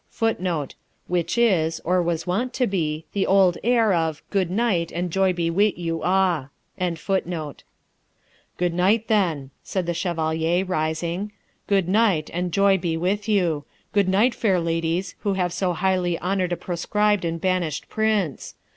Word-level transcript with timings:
[Footnote: 0.09 0.73
Which 1.05 1.37
is, 1.37 1.79
or 1.85 2.01
was 2.01 2.25
wont 2.25 2.53
to 2.55 2.65
be, 2.65 3.05
the 3.13 3.27
old 3.27 3.59
air 3.63 3.93
of 3.93 4.23
'Good 4.31 4.49
night 4.49 4.91
and 4.91 5.11
joy 5.11 5.31
be 5.31 5.51
wi' 5.51 5.73
you 5.75 6.01
a'.] 6.03 6.49
'Good 8.57 8.73
night, 8.73 9.07
then,' 9.07 9.51
said 9.61 9.85
the 9.85 9.93
Chevalier, 9.93 10.65
rising; 10.65 11.33
'goodnight, 11.67 12.31
and 12.33 12.51
joy 12.51 12.79
be 12.79 12.97
with 12.97 13.29
you! 13.29 13.63
Good 13.93 14.09
night, 14.09 14.33
fair 14.33 14.59
ladies, 14.59 15.13
who 15.19 15.33
have 15.33 15.53
so 15.53 15.73
highly 15.73 16.17
honoured 16.19 16.53
a 16.53 16.57
proscribed 16.57 17.23
and 17.23 17.39
banished 17.39 17.87
Prince! 17.87 18.55